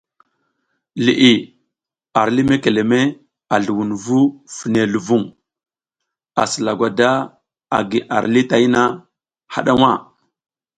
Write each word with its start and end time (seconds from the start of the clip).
Liʼi 1.05 1.31
nga 1.43 2.19
ar 2.19 2.27
lih 2.35 2.45
mekeleme 2.49 2.99
a 3.53 3.55
zluwunvu 3.63 4.17
fine 4.55 4.81
luvuŋ 4.93 5.23
asi 6.41 6.59
lagwada 6.65 7.09
agi 7.77 7.99
ar 8.15 8.25
lih 8.33 8.47
tayna 8.51 8.81
haɗa 9.53 9.73
nha. 9.79 9.91